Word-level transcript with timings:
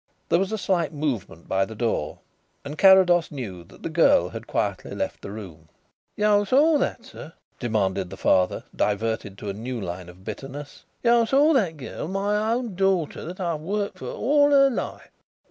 There 0.29 0.39
was 0.39 0.51
a 0.51 0.57
slight 0.57 0.91
movement 0.91 1.47
by 1.47 1.63
the 1.63 1.75
door 1.75 2.17
and 2.65 2.75
Carrados 2.75 3.29
knew 3.29 3.63
that 3.65 3.83
the 3.83 3.89
girl 3.91 4.29
had 4.29 4.47
quietly 4.47 4.95
left 4.95 5.21
the 5.21 5.29
room. 5.29 5.69
"You 6.15 6.43
saw 6.43 6.79
that, 6.79 7.05
sir?" 7.05 7.33
demanded 7.59 8.09
the 8.09 8.17
father, 8.17 8.63
diverted 8.75 9.37
to 9.37 9.49
a 9.49 9.53
new 9.53 9.79
line 9.79 10.09
of 10.09 10.23
bitterness. 10.25 10.85
"You 11.03 11.27
saw 11.27 11.53
that 11.53 11.77
girl 11.77 12.07
my 12.07 12.35
own 12.51 12.73
daughter, 12.73 13.23
that 13.25 13.39
I've 13.39 13.59
worked 13.61 13.99
for 13.99 14.09
all 14.11 14.49
her 14.49 14.71
life?" 14.71 15.11